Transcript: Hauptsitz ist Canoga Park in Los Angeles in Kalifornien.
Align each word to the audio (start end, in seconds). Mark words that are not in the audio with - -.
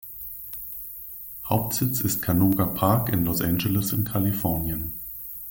Hauptsitz 1.45 2.01
ist 2.01 2.23
Canoga 2.23 2.65
Park 2.65 3.09
in 3.09 3.23
Los 3.23 3.39
Angeles 3.39 3.91
in 3.91 4.03
Kalifornien. 4.03 4.99